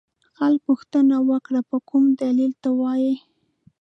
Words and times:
خلکو 0.37 0.61
پوښتنه 0.67 1.15
وکړه 1.29 1.61
په 1.69 1.77
کوم 1.89 2.05
دلیل 2.21 2.53
ته 2.63 2.69
وایې. 2.79 3.15